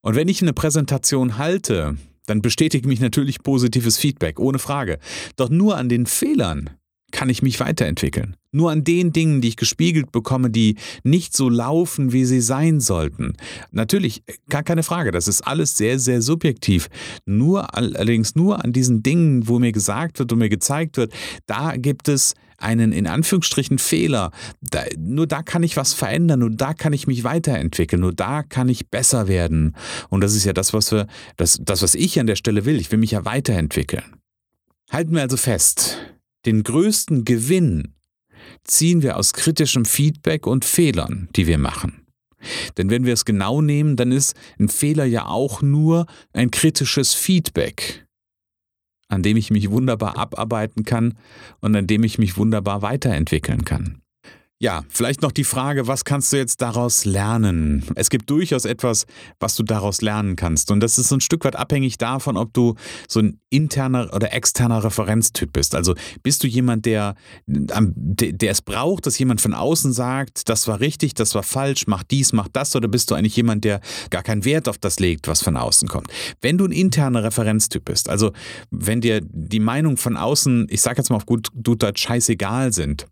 Und 0.00 0.14
wenn 0.14 0.28
ich 0.28 0.42
eine 0.42 0.52
Präsentation 0.52 1.38
halte, 1.38 1.96
dann 2.26 2.40
bestätigt 2.40 2.86
mich 2.86 3.00
natürlich 3.00 3.42
positives 3.42 3.98
Feedback, 3.98 4.38
ohne 4.38 4.58
Frage. 4.58 4.98
Doch 5.36 5.50
nur 5.50 5.76
an 5.76 5.88
den 5.88 6.06
Fehlern 6.06 6.70
kann 7.14 7.28
ich 7.28 7.42
mich 7.42 7.60
weiterentwickeln. 7.60 8.36
Nur 8.50 8.72
an 8.72 8.82
den 8.82 9.12
Dingen, 9.12 9.40
die 9.40 9.46
ich 9.46 9.56
gespiegelt 9.56 10.10
bekomme, 10.10 10.50
die 10.50 10.74
nicht 11.04 11.36
so 11.36 11.48
laufen, 11.48 12.12
wie 12.12 12.24
sie 12.24 12.40
sein 12.40 12.80
sollten. 12.80 13.34
Natürlich, 13.70 14.24
gar 14.48 14.64
keine 14.64 14.82
Frage, 14.82 15.12
das 15.12 15.28
ist 15.28 15.42
alles 15.42 15.76
sehr, 15.76 16.00
sehr 16.00 16.20
subjektiv. 16.20 16.88
Nur 17.24 17.76
allerdings 17.76 18.34
nur 18.34 18.64
an 18.64 18.72
diesen 18.72 19.04
Dingen, 19.04 19.46
wo 19.46 19.60
mir 19.60 19.70
gesagt 19.70 20.18
wird 20.18 20.32
und 20.32 20.40
mir 20.40 20.48
gezeigt 20.48 20.96
wird, 20.96 21.12
da 21.46 21.76
gibt 21.76 22.08
es 22.08 22.34
einen 22.58 22.90
in 22.90 23.06
Anführungsstrichen 23.06 23.78
Fehler. 23.78 24.32
Da, 24.60 24.82
nur 24.98 25.28
da 25.28 25.44
kann 25.44 25.62
ich 25.62 25.76
was 25.76 25.94
verändern, 25.94 26.40
nur 26.40 26.50
da 26.50 26.74
kann 26.74 26.92
ich 26.92 27.06
mich 27.06 27.22
weiterentwickeln, 27.22 28.00
nur 28.00 28.12
da 28.12 28.42
kann 28.42 28.68
ich 28.68 28.88
besser 28.90 29.28
werden. 29.28 29.76
Und 30.08 30.20
das 30.20 30.34
ist 30.34 30.44
ja 30.44 30.52
das, 30.52 30.72
was 30.72 30.90
wir, 30.90 31.06
das, 31.36 31.60
das, 31.62 31.82
was 31.82 31.94
ich 31.94 32.18
an 32.18 32.26
der 32.26 32.36
Stelle 32.36 32.64
will. 32.64 32.80
Ich 32.80 32.90
will 32.90 32.98
mich 32.98 33.12
ja 33.12 33.24
weiterentwickeln. 33.24 34.16
Halten 34.90 35.14
wir 35.14 35.22
also 35.22 35.36
fest, 35.36 35.98
den 36.46 36.62
größten 36.62 37.24
Gewinn 37.24 37.94
ziehen 38.64 39.02
wir 39.02 39.16
aus 39.16 39.32
kritischem 39.32 39.84
Feedback 39.84 40.46
und 40.46 40.64
Fehlern, 40.64 41.28
die 41.36 41.46
wir 41.46 41.58
machen. 41.58 42.06
Denn 42.76 42.90
wenn 42.90 43.04
wir 43.04 43.14
es 43.14 43.24
genau 43.24 43.62
nehmen, 43.62 43.96
dann 43.96 44.12
ist 44.12 44.36
ein 44.58 44.68
Fehler 44.68 45.04
ja 45.04 45.26
auch 45.26 45.62
nur 45.62 46.06
ein 46.32 46.50
kritisches 46.50 47.14
Feedback, 47.14 48.06
an 49.08 49.22
dem 49.22 49.36
ich 49.36 49.50
mich 49.50 49.70
wunderbar 49.70 50.18
abarbeiten 50.18 50.84
kann 50.84 51.16
und 51.60 51.74
an 51.74 51.86
dem 51.86 52.04
ich 52.04 52.18
mich 52.18 52.36
wunderbar 52.36 52.82
weiterentwickeln 52.82 53.64
kann. 53.64 54.03
Ja, 54.64 54.82
vielleicht 54.88 55.20
noch 55.20 55.30
die 55.30 55.44
Frage, 55.44 55.88
was 55.88 56.06
kannst 56.06 56.32
du 56.32 56.38
jetzt 56.38 56.62
daraus 56.62 57.04
lernen? 57.04 57.84
Es 57.96 58.08
gibt 58.08 58.30
durchaus 58.30 58.64
etwas, 58.64 59.04
was 59.38 59.56
du 59.56 59.62
daraus 59.62 60.00
lernen 60.00 60.36
kannst. 60.36 60.70
Und 60.70 60.80
das 60.80 60.96
ist 60.96 61.10
so 61.10 61.16
ein 61.16 61.20
Stück 61.20 61.44
weit 61.44 61.54
abhängig 61.54 61.98
davon, 61.98 62.38
ob 62.38 62.54
du 62.54 62.74
so 63.06 63.20
ein 63.20 63.38
interner 63.50 64.08
oder 64.14 64.32
externer 64.32 64.82
Referenztyp 64.82 65.52
bist. 65.52 65.74
Also 65.74 65.94
bist 66.22 66.42
du 66.42 66.46
jemand, 66.46 66.86
der, 66.86 67.14
der 67.46 68.50
es 68.50 68.62
braucht, 68.62 69.04
dass 69.04 69.18
jemand 69.18 69.42
von 69.42 69.52
außen 69.52 69.92
sagt, 69.92 70.48
das 70.48 70.66
war 70.66 70.80
richtig, 70.80 71.12
das 71.12 71.34
war 71.34 71.42
falsch, 71.42 71.86
mach 71.86 72.02
dies, 72.02 72.32
mach 72.32 72.48
das, 72.48 72.74
oder 72.74 72.88
bist 72.88 73.10
du 73.10 73.14
eigentlich 73.16 73.36
jemand, 73.36 73.64
der 73.64 73.82
gar 74.08 74.22
keinen 74.22 74.46
Wert 74.46 74.66
auf 74.66 74.78
das 74.78 74.98
legt, 74.98 75.28
was 75.28 75.42
von 75.42 75.58
außen 75.58 75.88
kommt? 75.88 76.08
Wenn 76.40 76.56
du 76.56 76.64
ein 76.64 76.72
interner 76.72 77.22
Referenztyp 77.22 77.84
bist, 77.84 78.08
also 78.08 78.32
wenn 78.70 79.02
dir 79.02 79.20
die 79.22 79.60
Meinung 79.60 79.98
von 79.98 80.16
außen, 80.16 80.68
ich 80.70 80.80
sag 80.80 80.96
jetzt 80.96 81.10
mal 81.10 81.16
auf 81.16 81.26
gut, 81.26 81.48
Deutsch, 81.52 82.00
scheißegal 82.00 82.72
sind, 82.72 83.04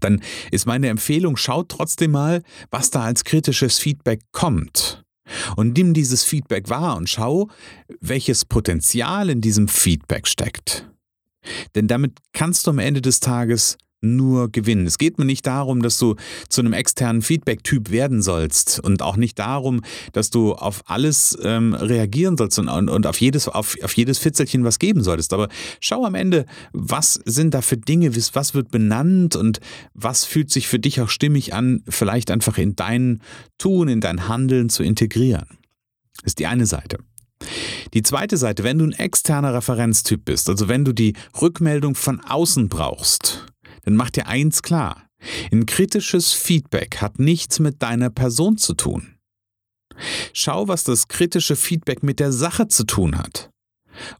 dann 0.00 0.22
ist 0.50 0.66
meine 0.66 0.88
Empfehlung, 0.88 1.36
schaut 1.36 1.68
trotzdem 1.68 2.12
mal, 2.12 2.42
was 2.70 2.90
da 2.90 3.02
als 3.02 3.24
kritisches 3.24 3.78
Feedback 3.78 4.20
kommt. 4.32 5.04
Und 5.56 5.76
nimm 5.76 5.92
dieses 5.92 6.24
Feedback 6.24 6.70
wahr 6.70 6.96
und 6.96 7.08
schau, 7.08 7.48
welches 8.00 8.44
Potenzial 8.44 9.28
in 9.28 9.40
diesem 9.40 9.68
Feedback 9.68 10.26
steckt. 10.26 10.90
Denn 11.74 11.86
damit 11.86 12.18
kannst 12.32 12.66
du 12.66 12.70
am 12.70 12.78
Ende 12.78 13.02
des 13.02 13.20
Tages 13.20 13.76
nur 14.00 14.50
gewinnen. 14.50 14.86
Es 14.86 14.98
geht 14.98 15.18
mir 15.18 15.24
nicht 15.24 15.46
darum, 15.46 15.82
dass 15.82 15.98
du 15.98 16.14
zu 16.48 16.60
einem 16.60 16.72
externen 16.72 17.22
Feedback-Typ 17.22 17.90
werden 17.90 18.22
sollst 18.22 18.80
und 18.80 19.02
auch 19.02 19.16
nicht 19.16 19.38
darum, 19.38 19.82
dass 20.12 20.30
du 20.30 20.54
auf 20.54 20.82
alles 20.86 21.36
ähm, 21.42 21.74
reagieren 21.74 22.36
sollst 22.36 22.58
und, 22.58 22.68
und, 22.68 23.06
auf, 23.06 23.20
jedes, 23.20 23.48
auf, 23.48 23.76
auf 23.82 23.96
jedes 23.96 24.18
Fitzelchen 24.18 24.64
was 24.64 24.78
geben 24.78 25.02
solltest. 25.02 25.32
Aber 25.32 25.48
schau 25.80 26.04
am 26.04 26.14
Ende, 26.14 26.46
was 26.72 27.14
sind 27.24 27.54
da 27.54 27.62
für 27.62 27.76
Dinge, 27.76 28.14
was 28.14 28.54
wird 28.54 28.70
benannt 28.70 29.36
und 29.36 29.60
was 29.94 30.24
fühlt 30.24 30.50
sich 30.50 30.68
für 30.68 30.78
dich 30.78 31.00
auch 31.00 31.08
stimmig 31.08 31.54
an, 31.54 31.82
vielleicht 31.88 32.30
einfach 32.30 32.58
in 32.58 32.76
dein 32.76 33.20
Tun, 33.58 33.88
in 33.88 34.00
dein 34.00 34.28
Handeln 34.28 34.68
zu 34.68 34.82
integrieren. 34.82 35.46
Das 36.18 36.32
ist 36.32 36.38
die 36.38 36.46
eine 36.46 36.66
Seite. 36.66 36.98
Die 37.94 38.02
zweite 38.02 38.36
Seite, 38.36 38.64
wenn 38.64 38.78
du 38.78 38.84
ein 38.84 38.92
externer 38.92 39.54
Referenztyp 39.54 40.24
bist, 40.24 40.48
also 40.48 40.68
wenn 40.68 40.84
du 40.84 40.92
die 40.92 41.14
Rückmeldung 41.40 41.94
von 41.94 42.20
außen 42.20 42.68
brauchst, 42.68 43.46
dann 43.88 43.96
mach 43.96 44.10
dir 44.10 44.26
eins 44.26 44.60
klar. 44.60 45.08
Ein 45.50 45.64
kritisches 45.64 46.34
Feedback 46.34 46.98
hat 46.98 47.18
nichts 47.18 47.58
mit 47.58 47.82
deiner 47.82 48.10
Person 48.10 48.58
zu 48.58 48.74
tun. 48.74 49.14
Schau, 50.34 50.68
was 50.68 50.84
das 50.84 51.08
kritische 51.08 51.56
Feedback 51.56 52.02
mit 52.02 52.20
der 52.20 52.30
Sache 52.30 52.68
zu 52.68 52.84
tun 52.84 53.16
hat. 53.16 53.48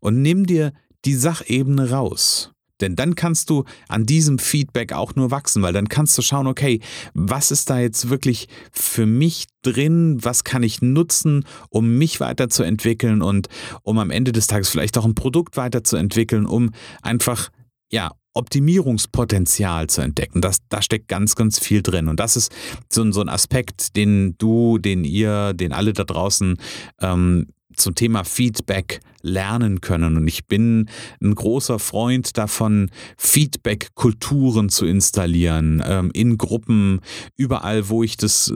Und 0.00 0.22
nimm 0.22 0.46
dir 0.46 0.72
die 1.04 1.14
Sachebene 1.14 1.90
raus. 1.90 2.50
Denn 2.80 2.96
dann 2.96 3.14
kannst 3.14 3.50
du 3.50 3.64
an 3.88 4.06
diesem 4.06 4.38
Feedback 4.38 4.94
auch 4.94 5.14
nur 5.16 5.30
wachsen, 5.30 5.62
weil 5.62 5.74
dann 5.74 5.90
kannst 5.90 6.16
du 6.16 6.22
schauen, 6.22 6.46
okay, 6.46 6.80
was 7.12 7.50
ist 7.50 7.68
da 7.68 7.78
jetzt 7.78 8.08
wirklich 8.08 8.48
für 8.72 9.04
mich 9.04 9.48
drin, 9.60 10.16
was 10.22 10.44
kann 10.44 10.62
ich 10.62 10.80
nutzen, 10.80 11.44
um 11.68 11.98
mich 11.98 12.20
weiterzuentwickeln 12.20 13.20
und 13.20 13.48
um 13.82 13.98
am 13.98 14.10
Ende 14.10 14.32
des 14.32 14.46
Tages 14.46 14.70
vielleicht 14.70 14.96
auch 14.96 15.04
ein 15.04 15.14
Produkt 15.14 15.58
weiterzuentwickeln, 15.58 16.46
um 16.46 16.70
einfach, 17.02 17.50
ja, 17.92 18.12
Optimierungspotenzial 18.38 19.88
zu 19.88 20.00
entdecken. 20.00 20.40
Das, 20.40 20.58
da 20.68 20.80
steckt 20.80 21.08
ganz, 21.08 21.34
ganz 21.34 21.58
viel 21.58 21.82
drin. 21.82 22.08
Und 22.08 22.20
das 22.20 22.36
ist 22.36 22.52
so, 22.88 23.10
so 23.12 23.20
ein 23.20 23.28
Aspekt, 23.28 23.96
den 23.96 24.36
du, 24.38 24.78
den 24.78 25.04
ihr, 25.04 25.52
den 25.54 25.72
alle 25.72 25.92
da 25.92 26.04
draußen 26.04 26.56
ähm, 27.00 27.48
zum 27.78 27.94
Thema 27.94 28.24
Feedback 28.24 29.00
lernen 29.22 29.80
können. 29.80 30.16
Und 30.16 30.28
ich 30.28 30.46
bin 30.46 30.88
ein 31.22 31.34
großer 31.34 31.78
Freund 31.78 32.36
davon, 32.38 32.90
Feedback-Kulturen 33.16 34.68
zu 34.68 34.86
installieren, 34.86 35.82
ähm, 35.84 36.10
in 36.14 36.38
Gruppen, 36.38 37.00
überall, 37.36 37.88
wo 37.88 38.02
ich 38.02 38.16
das, 38.16 38.52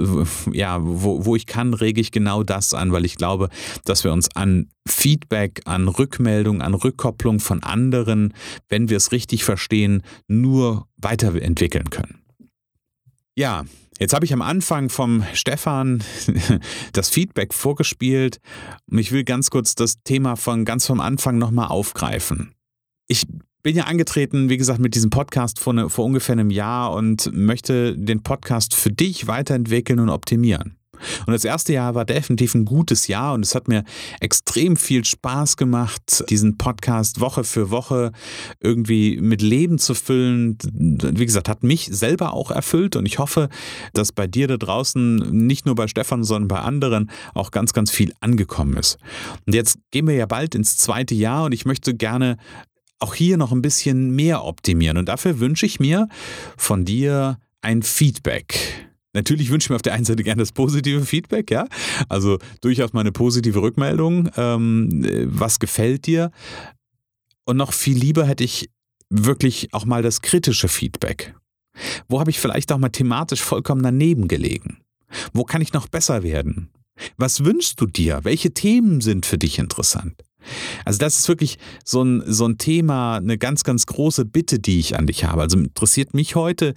ja, 0.53 0.79
wo, 0.83 1.25
wo 1.25 1.37
ich 1.37 1.47
kann, 1.47 1.75
rege 1.75 2.01
ich 2.01 2.13
genau 2.13 2.43
das 2.43 2.75
an, 2.75 2.93
weil 2.93 3.05
ich 3.05 3.17
glaube, 3.17 3.49
dass 3.85 4.05
wir 4.05 4.13
uns 4.13 4.35
an 4.35 4.69
Feedback, 4.87 5.63
an 5.65 5.89
Rückmeldung, 5.89 6.63
an 6.63 6.75
Rückkopplung 6.75 7.41
von 7.41 7.63
anderen, 7.63 8.35
wenn 8.69 8.89
wir 8.89 8.97
es 8.97 9.13
richtig 9.13 9.45
verstehen, 9.45 10.03
nur 10.29 10.87
weiterentwickeln 10.97 11.91
können. 11.91 12.23
Ja, 13.35 13.65
Jetzt 13.99 14.15
habe 14.15 14.25
ich 14.25 14.33
am 14.33 14.43
Anfang 14.43 14.89
vom 14.89 15.25
Stefan 15.35 16.03
das 16.93 17.11
Feedback 17.11 17.55
vorgespielt 17.55 18.41
und 18.91 18.99
ich 18.99 19.13
will 19.13 19.25
ganz 19.25 19.51
kurz 19.51 19.75
das 19.75 20.03
Thema 20.03 20.37
von 20.37 20.65
ganz 20.65 20.87
vom 20.87 21.01
Anfang 21.01 21.39
nochmal 21.39 21.69
aufgreifen. 21.69 22.55
Ich 23.07 23.27
bin 23.63 23.77
ja 23.77 23.85
angetreten, 23.85 24.49
wie 24.49 24.57
gesagt, 24.57 24.81
mit 24.81 24.95
diesem 24.95 25.11
Podcast 25.11 25.61
vor, 25.61 25.73
ne, 25.73 25.89
vor 25.89 26.05
ungefähr 26.05 26.33
einem 26.33 26.51
Jahr 26.51 26.93
und 26.93 27.33
möchte 27.33 27.97
den 27.97 28.23
Podcast 28.23 28.75
für 28.75 28.91
dich 28.91 29.29
weiterentwickeln 29.29 30.01
und 30.01 30.09
optimieren. 30.09 30.77
Und 31.27 31.33
das 31.33 31.45
erste 31.45 31.73
Jahr 31.73 31.95
war 31.95 32.05
definitiv 32.05 32.55
ein 32.55 32.65
gutes 32.65 33.07
Jahr 33.07 33.35
und 33.35 33.45
es 33.45 33.55
hat 33.55 33.69
mir 33.69 33.85
extrem 34.21 34.77
viel 34.77 35.05
Spaß 35.05 35.57
gemacht, 35.57 36.25
diesen 36.29 36.59
Podcast 36.59 37.21
Woche 37.21 37.45
für 37.45 37.71
Woche 37.71 38.13
irgendwie 38.61 39.21
mit 39.21 39.43
Leben 39.43 39.79
zu 39.79 39.95
füllen. 39.95 40.59
Wie 40.63 41.27
gesagt, 41.27 41.49
hat 41.49 41.63
mich 41.63 41.89
selber 41.91 42.33
auch 42.33 42.51
erfüllt 42.51 42.97
und 42.97 43.07
ich 43.07 43.19
hoffe, 43.19 43.49
dass 43.93 44.13
bei 44.13 44.27
dir 44.27 44.49
da 44.49 44.57
draußen, 44.57 45.17
nicht 45.47 45.67
nur 45.67 45.75
bei 45.75 45.89
Stefan, 45.89 46.25
sondern 46.25 46.49
bei 46.49 46.61
anderen 46.61 47.11
auch 47.35 47.51
ganz, 47.51 47.73
ganz 47.73 47.91
viel 47.91 48.13
angekommen 48.21 48.77
ist. 48.77 48.99
Und 49.47 49.55
jetzt 49.55 49.79
gehen 49.91 50.07
wir 50.07 50.15
ja 50.15 50.27
bald 50.27 50.55
ins 50.55 50.77
zweite 50.77 51.15
Jahr 51.15 51.45
und 51.45 51.53
ich 51.53 51.65
möchte 51.65 51.95
gerne 51.95 52.37
auch 53.03 53.15
hier 53.15 53.37
noch 53.37 53.53
ein 53.53 53.63
bisschen 53.63 54.15
mehr 54.15 54.45
optimieren. 54.45 54.97
Und 54.97 55.09
dafür 55.09 55.41
wünsche 55.41 55.67
ich 55.67 55.81
mir 55.81 56.09
von 56.57 56.85
dir 56.85 57.39
ein 57.61 57.83
Feedback. 57.83 58.92
Natürlich 59.15 59.51
wünsche 59.51 59.67
ich 59.67 59.71
mir 59.71 59.77
auf 59.77 59.83
der 59.83 59.95
einen 59.95 60.05
Seite 60.05 60.23
gerne 60.23 60.43
das 60.43 60.53
positive 60.53 61.05
Feedback, 61.05 61.51
ja. 61.51 61.67
Also 62.09 62.39
durchaus 62.61 62.93
mal 62.93 63.01
eine 63.01 63.13
positive 63.13 63.61
Rückmeldung. 63.61 64.31
Ähm, 64.37 65.05
was 65.27 65.59
gefällt 65.59 66.07
dir? 66.07 66.31
Und 67.45 67.57
noch 67.57 67.73
viel 67.73 67.97
lieber 67.97 68.27
hätte 68.27 68.45
ich 68.45 68.71
wirklich 69.11 69.75
auch 69.75 69.85
mal 69.85 70.03
das 70.03 70.23
kritische 70.23 70.69
Feedback. 70.69 71.35
Wo 72.09 72.21
habe 72.21 72.31
ich 72.31 72.39
vielleicht 72.39 72.73
auch 72.73 72.79
mal 72.79 72.91
thematisch 72.91 73.43
vollkommen 73.43 73.83
daneben 73.83 74.29
gelegen? 74.29 74.79
Wo 75.33 75.45
kann 75.45 75.61
ich 75.61 75.73
noch 75.73 75.89
besser 75.89 76.23
werden? 76.23 76.71
Was 77.17 77.45
wünschst 77.45 77.81
du 77.81 77.87
dir? 77.87 78.21
Welche 78.23 78.53
Themen 78.53 79.01
sind 79.01 79.27
für 79.27 79.39
dich 79.39 79.59
interessant? 79.59 80.23
Also 80.85 80.99
das 80.99 81.19
ist 81.19 81.29
wirklich 81.29 81.59
so 81.85 82.03
ein, 82.03 82.23
so 82.27 82.47
ein 82.47 82.59
Thema, 82.59 83.17
eine 83.17 83.39
ganz, 83.39 83.65
ganz 83.65 83.87
große 83.87 84.25
Bitte, 84.25 84.59
die 84.59 84.79
ich 84.79 84.99
an 84.99 85.07
dich 85.07 85.25
habe. 85.25 85.43
Also 85.43 85.59
interessiert 85.59 86.15
mich 86.15 86.35
heute 86.35 86.75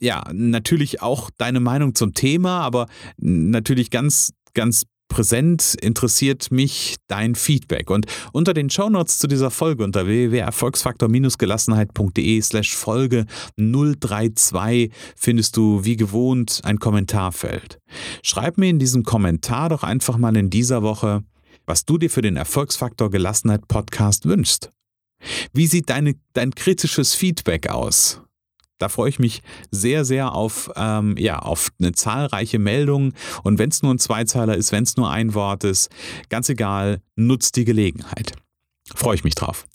ja, 0.00 0.24
natürlich 0.32 1.02
auch 1.02 1.30
deine 1.36 1.60
Meinung 1.60 1.94
zum 1.94 2.14
Thema, 2.14 2.60
aber 2.60 2.86
natürlich 3.18 3.90
ganz, 3.90 4.32
ganz 4.54 4.86
präsent 5.10 5.76
interessiert 5.82 6.50
mich 6.50 6.96
dein 7.06 7.34
Feedback. 7.34 7.90
Und 7.90 8.06
unter 8.32 8.54
den 8.54 8.70
Shownotes 8.70 9.18
zu 9.18 9.26
dieser 9.26 9.50
Folge 9.50 9.84
unter 9.84 10.06
www.erfolgsfaktor-gelassenheit.de 10.06 12.40
slash 12.40 12.74
Folge 12.74 13.26
032 13.58 14.90
findest 15.16 15.58
du 15.58 15.84
wie 15.84 15.96
gewohnt 15.96 16.62
ein 16.64 16.78
Kommentarfeld. 16.78 17.78
Schreib 18.22 18.56
mir 18.56 18.70
in 18.70 18.78
diesem 18.78 19.02
Kommentar 19.02 19.68
doch 19.68 19.82
einfach 19.82 20.16
mal 20.16 20.34
in 20.36 20.48
dieser 20.48 20.82
Woche, 20.82 21.22
was 21.66 21.84
du 21.84 21.98
dir 21.98 22.08
für 22.08 22.22
den 22.22 22.36
Erfolgsfaktor 22.36 23.10
Gelassenheit 23.10 23.68
Podcast 23.68 24.24
wünschst. 24.24 24.72
Wie 25.52 25.66
sieht 25.66 25.90
deine, 25.90 26.14
dein 26.32 26.54
kritisches 26.54 27.14
Feedback 27.14 27.68
aus? 27.68 28.22
Da 28.80 28.88
freue 28.88 29.10
ich 29.10 29.18
mich 29.18 29.42
sehr, 29.70 30.04
sehr 30.06 30.34
auf, 30.34 30.70
ähm, 30.74 31.14
ja, 31.18 31.38
auf 31.38 31.70
eine 31.78 31.92
zahlreiche 31.92 32.58
Meldung. 32.58 33.12
Und 33.42 33.58
wenn 33.58 33.68
es 33.68 33.82
nur 33.82 33.92
ein 33.92 33.98
Zweizeiler 33.98 34.56
ist, 34.56 34.72
wenn 34.72 34.84
es 34.84 34.96
nur 34.96 35.10
ein 35.10 35.34
Wort 35.34 35.64
ist, 35.64 35.90
ganz 36.30 36.48
egal, 36.48 37.00
nutzt 37.14 37.56
die 37.56 37.66
Gelegenheit. 37.66 38.32
Freue 38.94 39.14
ich 39.14 39.22
mich 39.22 39.34
drauf. 39.34 39.66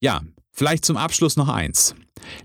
Ja, 0.00 0.22
vielleicht 0.50 0.86
zum 0.86 0.96
Abschluss 0.96 1.36
noch 1.36 1.48
eins. 1.48 1.94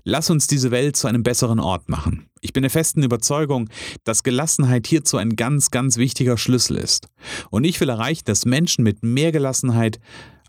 Lass 0.04 0.28
uns 0.28 0.46
diese 0.46 0.70
Welt 0.70 0.96
zu 0.96 1.08
einem 1.08 1.22
besseren 1.22 1.58
Ort 1.58 1.88
machen. 1.88 2.28
Ich 2.42 2.52
bin 2.52 2.62
der 2.62 2.70
festen 2.70 3.02
Überzeugung, 3.02 3.70
dass 4.04 4.22
Gelassenheit 4.22 4.86
hierzu 4.86 5.16
ein 5.16 5.36
ganz, 5.36 5.70
ganz 5.70 5.96
wichtiger 5.96 6.36
Schlüssel 6.36 6.76
ist. 6.76 7.08
Und 7.48 7.64
ich 7.64 7.80
will 7.80 7.88
erreichen, 7.88 8.24
dass 8.26 8.44
Menschen 8.44 8.84
mit 8.84 9.02
mehr 9.02 9.32
Gelassenheit 9.32 10.00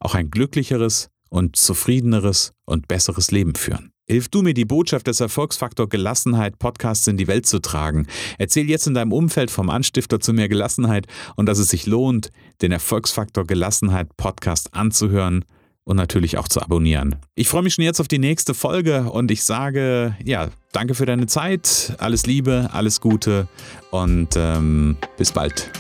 auch 0.01 0.15
ein 0.15 0.31
glücklicheres 0.31 1.09
und 1.29 1.55
zufriedeneres 1.55 2.51
und 2.65 2.89
besseres 2.89 3.31
Leben 3.31 3.55
führen. 3.55 3.90
Hilf 4.11 4.27
du 4.27 4.41
mir, 4.41 4.53
die 4.53 4.65
Botschaft 4.65 5.07
des 5.07 5.21
Erfolgsfaktor 5.21 5.87
Gelassenheit 5.87 6.59
Podcasts 6.59 7.07
in 7.07 7.15
die 7.15 7.29
Welt 7.29 7.45
zu 7.45 7.59
tragen. 7.59 8.07
Erzähl 8.37 8.69
jetzt 8.69 8.85
in 8.85 8.93
deinem 8.93 9.13
Umfeld 9.13 9.49
vom 9.49 9.69
Anstifter 9.69 10.19
zu 10.19 10.33
mehr 10.33 10.49
Gelassenheit 10.49 11.07
und 11.37 11.45
dass 11.45 11.59
es 11.59 11.69
sich 11.69 11.85
lohnt, 11.85 12.29
den 12.61 12.73
Erfolgsfaktor 12.73 13.47
Gelassenheit 13.47 14.17
Podcast 14.17 14.73
anzuhören 14.73 15.45
und 15.85 15.95
natürlich 15.95 16.37
auch 16.37 16.49
zu 16.49 16.61
abonnieren. 16.61 17.15
Ich 17.35 17.47
freue 17.47 17.61
mich 17.63 17.75
schon 17.75 17.85
jetzt 17.85 18.01
auf 18.01 18.09
die 18.09 18.19
nächste 18.19 18.53
Folge 18.53 19.09
und 19.09 19.31
ich 19.31 19.45
sage, 19.45 20.13
ja, 20.25 20.49
danke 20.73 20.93
für 20.93 21.05
deine 21.05 21.27
Zeit, 21.27 21.95
alles 21.97 22.25
Liebe, 22.25 22.69
alles 22.73 22.99
Gute 22.99 23.47
und 23.91 24.35
ähm, 24.35 24.97
bis 25.15 25.31
bald. 25.31 25.71